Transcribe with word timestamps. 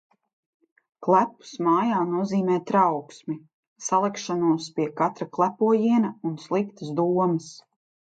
Klepus 1.07 1.51
mājā 1.65 1.99
nozīmē 2.13 2.57
trauksmi. 2.71 3.37
Salekšanos 3.91 4.73
pie 4.81 4.91
katra 5.05 5.31
klepojiena 5.39 6.15
un 6.33 6.39
sliktas 6.49 6.95
domas. 7.05 7.57